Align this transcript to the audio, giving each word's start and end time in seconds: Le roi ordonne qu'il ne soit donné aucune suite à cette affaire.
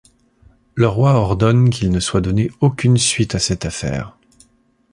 Le 0.73 0.87
roi 0.87 1.13
ordonne 1.13 1.69
qu'il 1.69 1.91
ne 1.91 1.99
soit 1.99 2.21
donné 2.21 2.49
aucune 2.59 2.97
suite 2.97 3.35
à 3.35 3.39
cette 3.39 3.65
affaire. 3.65 4.17